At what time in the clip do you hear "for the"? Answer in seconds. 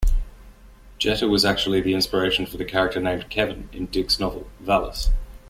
2.47-2.65